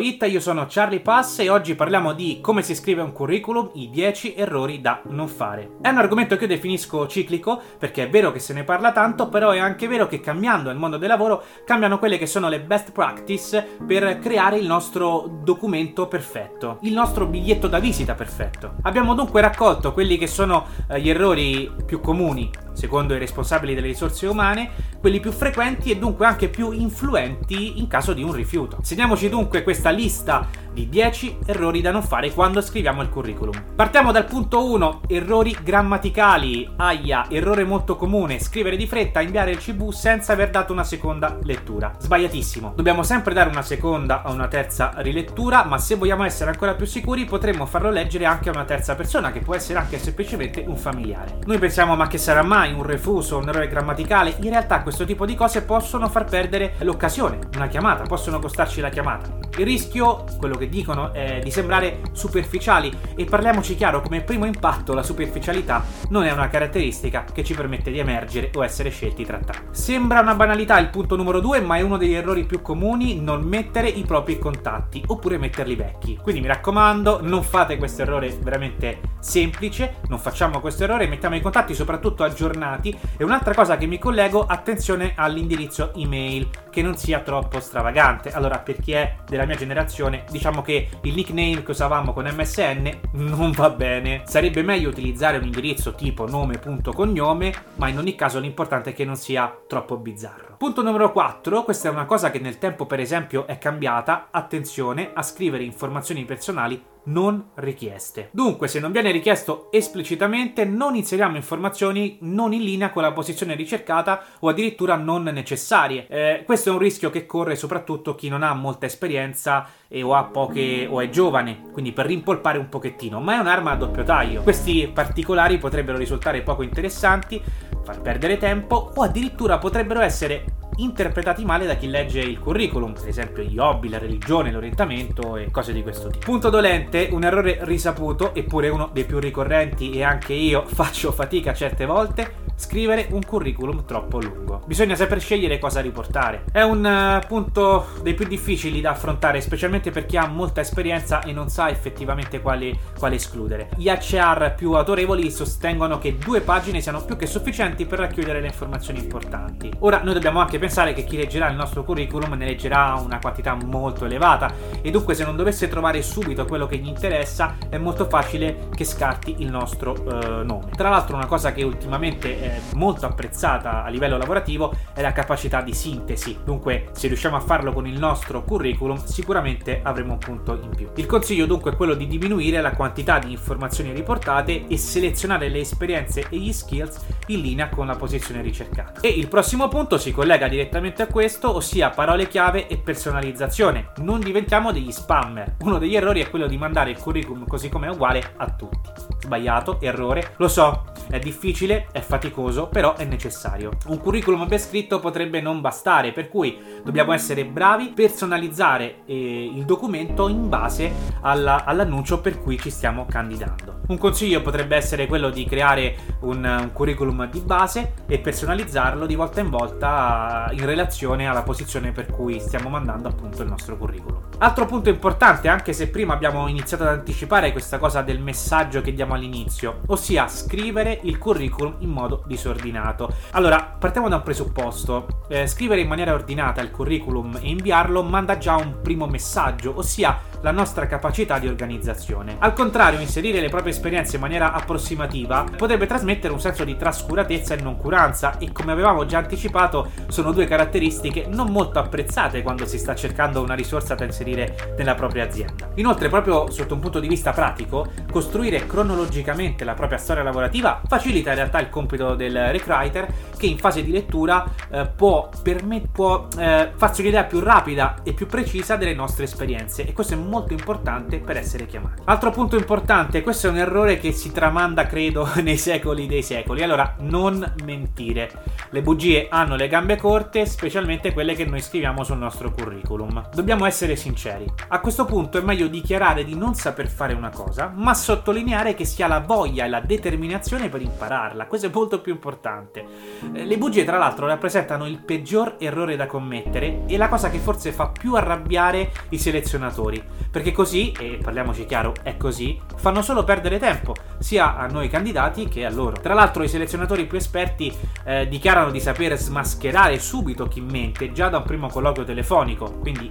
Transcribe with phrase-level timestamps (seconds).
[0.00, 3.90] It, io sono Charlie Pass e oggi parliamo di come si scrive un curriculum, i
[3.90, 5.76] 10 errori da non fare.
[5.80, 9.28] È un argomento che io definisco ciclico perché è vero che se ne parla tanto,
[9.28, 12.60] però è anche vero che cambiando il mondo del lavoro cambiano quelle che sono le
[12.60, 18.74] best practice per creare il nostro documento perfetto, il nostro biglietto da visita perfetto.
[18.82, 22.50] Abbiamo dunque raccolto quelli che sono eh, gli errori più comuni
[22.80, 27.86] secondo i responsabili delle risorse umane, quelli più frequenti e dunque anche più influenti in
[27.88, 28.78] caso di un rifiuto.
[28.80, 30.48] Segniamoci dunque questa lista
[30.80, 33.62] di 10 errori da non fare quando scriviamo il curriculum.
[33.74, 36.70] Partiamo dal punto 1, errori grammaticali.
[36.76, 41.38] Aia, errore molto comune, scrivere di fretta, inviare il CV senza aver dato una seconda
[41.42, 41.92] lettura.
[41.98, 42.72] Sbagliatissimo.
[42.74, 46.86] Dobbiamo sempre dare una seconda o una terza rilettura, ma se vogliamo essere ancora più
[46.86, 50.76] sicuri potremmo farlo leggere anche a una terza persona, che può essere anche semplicemente un
[50.76, 51.38] familiare.
[51.44, 54.36] Noi pensiamo ma che sarà mai un refuso, un errore grammaticale?
[54.40, 58.88] In realtà questo tipo di cose possono far perdere l'occasione, una chiamata, possono costarci la
[58.88, 59.36] chiamata.
[59.58, 64.94] Il rischio, quello che dicono è di sembrare superficiali e parliamoci chiaro, come primo impatto
[64.94, 69.38] la superficialità non è una caratteristica che ci permette di emergere o essere scelti tra
[69.38, 69.68] tanti.
[69.72, 73.42] Sembra una banalità il punto numero 2, ma è uno degli errori più comuni non
[73.42, 76.18] mettere i propri contatti oppure metterli vecchi.
[76.22, 81.40] Quindi mi raccomando, non fate questo errore veramente semplice, non facciamo questo errore, mettiamo i
[81.40, 87.20] contatti soprattutto aggiornati e un'altra cosa che mi collego, attenzione all'indirizzo email che non sia
[87.20, 88.32] troppo stravagante.
[88.32, 92.98] Allora, per chi è della mia generazione, diciamo che il nickname che usavamo con MSN
[93.12, 94.22] non va bene.
[94.26, 99.16] Sarebbe meglio utilizzare un indirizzo tipo nome.cognome, ma in ogni caso l'importante è che non
[99.16, 100.56] sia troppo bizzarro.
[100.58, 105.12] Punto numero 4, questa è una cosa che nel tempo per esempio è cambiata, attenzione
[105.14, 108.28] a scrivere informazioni personali non richieste.
[108.32, 113.54] Dunque, se non viene richiesto esplicitamente, non inseriamo informazioni non in linea con la posizione
[113.54, 116.06] ricercata o addirittura non necessarie.
[116.08, 120.14] Eh, questo è un rischio che corre soprattutto chi non ha molta esperienza e o
[120.14, 124.04] ha poche o è giovane, quindi per rimpolpare un pochettino, ma è un'arma a doppio
[124.04, 124.42] taglio.
[124.42, 127.42] Questi particolari potrebbero risultare poco interessanti,
[127.82, 133.08] far perdere tempo o addirittura potrebbero essere interpretati male da chi legge il curriculum, per
[133.08, 136.24] esempio gli hobby, la religione, l'orientamento e cose di questo tipo.
[136.24, 141.52] Punto dolente, un errore risaputo, eppure uno dei più ricorrenti e anche io faccio fatica
[141.52, 144.62] certe volte, scrivere un curriculum troppo lungo.
[144.66, 146.44] Bisogna saper scegliere cosa riportare.
[146.52, 151.22] È un uh, punto dei più difficili da affrontare, specialmente per chi ha molta esperienza
[151.22, 153.70] e non sa effettivamente quale, quale escludere.
[153.76, 158.48] Gli HR più autorevoli sostengono che due pagine siano più che sufficienti per racchiudere le
[158.48, 159.72] informazioni importanti.
[159.78, 163.54] Ora noi dobbiamo anche pensare che chi leggerà il nostro curriculum ne leggerà una quantità
[163.54, 168.06] molto elevata e dunque se non dovesse trovare subito quello che gli interessa è molto
[168.06, 170.70] facile che scarti il nostro uh, nome.
[170.76, 175.74] Tra l'altro una cosa che ultimamente molto apprezzata a livello lavorativo è la capacità di
[175.74, 176.38] sintesi.
[176.44, 180.90] Dunque, se riusciamo a farlo con il nostro curriculum, sicuramente avremo un punto in più.
[180.96, 185.60] Il consiglio dunque è quello di diminuire la quantità di informazioni riportate e selezionare le
[185.60, 189.00] esperienze e gli skills in linea con la posizione ricercata.
[189.00, 193.92] E il prossimo punto si collega direttamente a questo, ossia parole chiave e personalizzazione.
[193.98, 195.56] Non diventiamo degli spammer.
[195.60, 198.90] Uno degli errori è quello di mandare il curriculum così come è uguale a tutti.
[199.20, 203.70] Sbagliato, errore, lo so, è difficile, è faticoso, però è necessario.
[203.86, 209.64] Un curriculum ben scritto potrebbe non bastare, per cui dobbiamo essere bravi, personalizzare eh, il
[209.64, 210.90] documento in base
[211.22, 213.80] alla, all'annuncio per cui ci stiamo candidando.
[213.88, 219.16] Un consiglio potrebbe essere quello di creare un, un curriculum di base e personalizzarlo di
[219.16, 224.28] volta in volta in relazione alla posizione per cui stiamo mandando appunto il nostro curriculum.
[224.38, 228.94] Altro punto importante, anche se prima abbiamo iniziato ad anticipare questa cosa del messaggio che
[228.94, 233.08] diamo all'inizio, ossia scrivere il curriculum in modo disordinato.
[233.32, 235.06] Allora, partiamo da un presupposto.
[235.28, 240.18] Eh, scrivere in maniera ordinata il curriculum e inviarlo manda già un primo messaggio, ossia
[240.42, 242.36] la nostra capacità di organizzazione.
[242.38, 247.54] Al contrario, inserire le proprie esperienze in maniera approssimativa potrebbe trasmettere un senso di trascuratezza
[247.54, 252.78] e noncuranza e come avevamo già anticipato sono due caratteristiche non molto apprezzate quando si
[252.78, 255.70] sta cercando una risorsa da inserire nella propria azienda.
[255.74, 261.30] Inoltre, proprio sotto un punto di vista pratico, costruire cronologicamente la propria storia lavorativa facilita
[261.30, 263.06] in realtà il compito del recruiter
[263.36, 268.12] che in fase di lettura eh, può, permet- può eh, farsi un'idea più rapida e
[268.12, 272.02] più precisa delle nostre esperienze e questo è molto importante per essere chiamati.
[272.04, 276.62] Altro punto importante, questo è un errore che si tramanda credo nei secoli dei secoli,
[276.62, 278.30] allora non mentire.
[278.70, 283.28] Le bugie hanno le gambe corte, specialmente quelle che noi scriviamo sul nostro curriculum.
[283.34, 284.44] Dobbiamo essere sinceri.
[284.68, 288.84] A questo punto è meglio dichiarare di non saper fare una cosa, ma sottolineare che
[288.84, 291.46] si ha la voglia e la determinazione per impararla.
[291.46, 292.86] Questo è molto più importante.
[293.32, 297.38] Eh, le bugie, tra l'altro, rappresentano il peggior errore da commettere e la cosa che
[297.38, 300.02] forse fa più arrabbiare i selezionatori.
[300.30, 305.48] Perché così, e parliamoci chiaro, è così, fanno solo perdere tempo, sia a noi candidati
[305.48, 305.96] che a loro.
[306.00, 307.72] Tra l'altro, i selezionatori più esperti
[308.04, 312.70] eh, dichiarano di saper smascherare subito chi mente già da un primo colloquio telefonico.
[312.78, 313.10] Quindi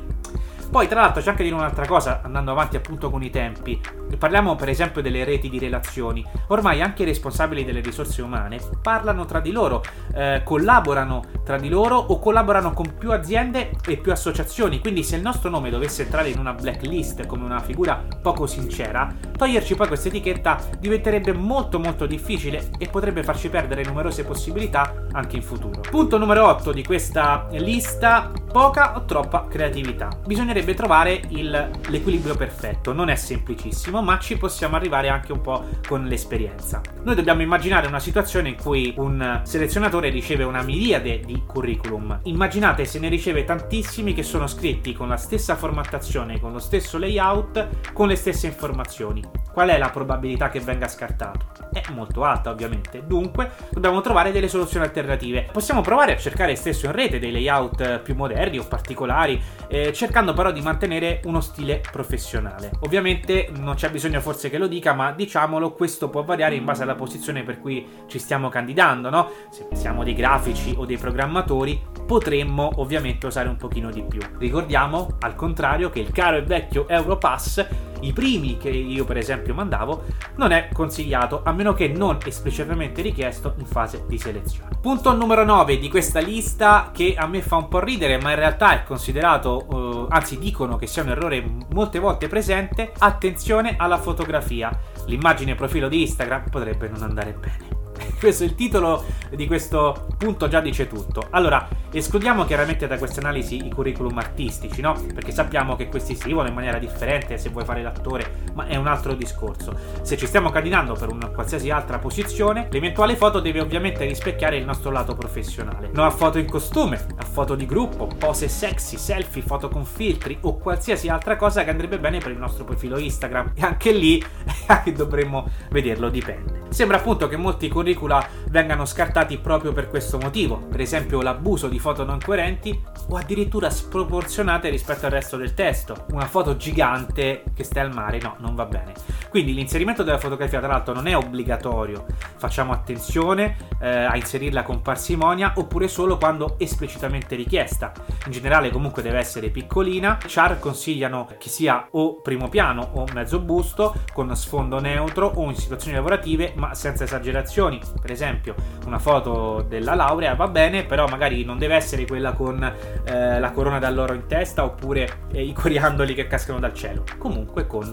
[0.69, 3.98] poi, tra l'altro, c'è anche di dire un'altra cosa, andando avanti appunto con i tempi.
[4.17, 6.25] Parliamo per esempio delle reti di relazioni.
[6.47, 9.83] Ormai anche i responsabili delle risorse umane parlano tra di loro,
[10.13, 14.79] eh, collaborano tra di loro o collaborano con più aziende e più associazioni.
[14.79, 19.11] Quindi, se il nostro nome dovesse entrare in una blacklist come una figura poco sincera,
[19.35, 25.37] toglierci poi questa etichetta diventerebbe molto molto difficile e potrebbe farci perdere numerose possibilità anche
[25.37, 25.81] in futuro.
[25.81, 30.09] Punto numero 8 di questa lista: poca o troppa creatività.
[30.25, 32.93] Bisognerebbe trovare il, l'equilibrio perfetto.
[32.93, 36.81] Non è semplicissimo, ma ci possiamo arrivare anche un po' con l'esperienza.
[37.03, 42.19] Noi dobbiamo immaginare una situazione in cui un selezionatore riceve una miriade di curriculum.
[42.23, 46.97] Immaginate se ne riceve tantissimi che sono scritti con la stessa formattazione, con lo stesso
[46.97, 49.23] layout, con le stesse informazioni.
[49.51, 51.47] Qual è la probabilità che venga scartato?
[51.71, 53.03] È molto alta, ovviamente.
[53.05, 55.49] Dunque, dobbiamo trovare delle soluzioni alternative.
[55.51, 60.33] Possiamo provare a cercare stesso in rete dei layout più moderni o particolari, eh, cercando
[60.33, 62.71] però di mantenere uno stile professionale.
[62.81, 66.83] Ovviamente non c'è bisogno forse che lo dica, ma diciamolo, questo può variare in base
[66.83, 69.31] alla posizione per cui ci stiamo candidando, no?
[69.49, 74.19] Se siamo dei grafici o dei programmatori, potremmo ovviamente usare un pochino di più.
[74.39, 77.67] Ricordiamo, al contrario, che il caro e vecchio Europass
[78.01, 80.05] i primi che io per esempio mandavo,
[80.37, 84.69] non è consigliato a meno che non esplicitamente richiesto in fase di selezione.
[84.81, 88.37] Punto numero 9 di questa lista che a me fa un po' ridere, ma in
[88.37, 93.97] realtà è considerato, eh, anzi dicono che sia un errore molte volte presente, attenzione alla
[93.97, 94.71] fotografia.
[95.05, 97.78] L'immagine profilo di Instagram potrebbe non andare bene.
[98.17, 101.27] Questo il titolo di questo punto già dice tutto.
[101.31, 104.93] Allora, escludiamo chiaramente da queste analisi i curriculum artistici, no?
[105.13, 108.75] Perché sappiamo che questi si vivono in maniera differente se vuoi fare l'attore, ma è
[108.75, 109.77] un altro discorso.
[110.01, 114.65] Se ci stiamo candidando per una qualsiasi altra posizione, l'eventuale foto deve ovviamente rispecchiare il
[114.65, 115.89] nostro lato professionale.
[115.93, 120.37] No a foto in costume, a foto di gruppo, pose sexy, selfie, foto con filtri
[120.41, 123.53] o qualsiasi altra cosa che andrebbe bene per il nostro profilo Instagram.
[123.55, 124.23] E anche lì
[124.93, 126.58] dovremmo vederlo, dipende.
[126.69, 131.79] Sembra appunto che molti curricula vengano scartati proprio per questo motivo, per esempio l'abuso di
[131.79, 132.79] foto non coerenti
[133.09, 136.05] o addirittura sproporzionate rispetto al resto del testo.
[136.11, 138.93] Una foto gigante che stai al mare, no, non va bene.
[139.29, 142.05] Quindi l'inserimento della fotografia, tra l'altro, non è obbligatorio.
[142.37, 147.91] Facciamo attenzione eh, a inserirla con parsimonia oppure solo quando esplicitamente richiesta.
[148.25, 150.17] In generale, comunque, deve essere piccolina.
[150.25, 155.55] Char consigliano che sia o primo piano o mezzo busto, con sfondo neutro o in
[155.55, 157.79] situazioni lavorative, ma senza esagerazioni.
[157.99, 162.61] Per esempio, una foto della laurea va bene, però magari non deve essere quella con
[162.61, 167.03] eh, la corona d'alloro in testa oppure eh, i coriandoli che cascano dal cielo.
[167.17, 167.91] Comunque con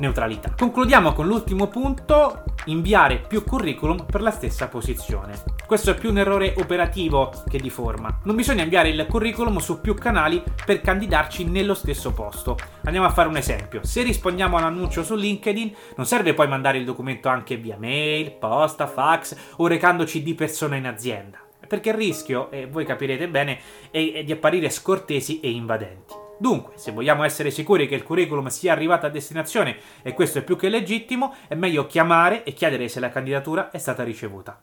[0.00, 0.54] neutralità.
[0.58, 5.40] Concludiamo con l'ultimo punto, inviare più curriculum per la stessa posizione.
[5.66, 8.18] Questo è più un errore operativo che di forma.
[8.24, 12.56] Non bisogna inviare il curriculum su più canali per candidarci nello stesso posto.
[12.84, 13.84] Andiamo a fare un esempio.
[13.84, 17.76] Se rispondiamo a un annuncio su LinkedIn, non serve poi mandare il documento anche via
[17.78, 21.38] mail, posta, fax o recandoci di persona in azienda.
[21.68, 23.60] Perché il rischio, e voi capirete bene,
[23.92, 26.19] è di apparire scortesi e invadenti.
[26.40, 30.42] Dunque, se vogliamo essere sicuri che il curriculum sia arrivato a destinazione e questo è
[30.42, 34.58] più che legittimo, è meglio chiamare e chiedere se la candidatura è stata ricevuta.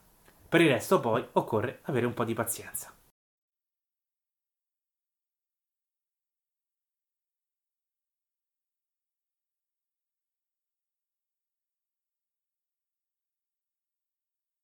[0.49, 2.96] Per il resto poi occorre avere un po' di pazienza.